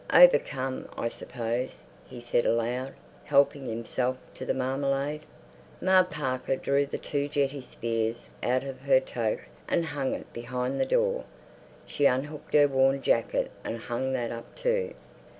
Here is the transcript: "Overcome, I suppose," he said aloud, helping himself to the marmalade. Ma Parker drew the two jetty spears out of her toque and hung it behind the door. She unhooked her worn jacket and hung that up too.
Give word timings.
"Overcome, 0.13 0.89
I 0.97 1.09
suppose," 1.09 1.83
he 2.09 2.19
said 2.19 2.43
aloud, 2.43 2.95
helping 3.25 3.67
himself 3.69 4.17
to 4.33 4.45
the 4.45 4.53
marmalade. 4.55 5.21
Ma 5.79 6.01
Parker 6.01 6.55
drew 6.55 6.87
the 6.87 6.97
two 6.97 7.27
jetty 7.27 7.61
spears 7.61 8.31
out 8.41 8.63
of 8.63 8.79
her 8.81 8.99
toque 8.99 9.43
and 9.69 9.85
hung 9.85 10.13
it 10.15 10.33
behind 10.33 10.79
the 10.81 10.87
door. 10.87 11.25
She 11.85 12.07
unhooked 12.07 12.55
her 12.55 12.67
worn 12.67 13.03
jacket 13.03 13.51
and 13.63 13.77
hung 13.77 14.11
that 14.13 14.31
up 14.31 14.55
too. 14.55 14.95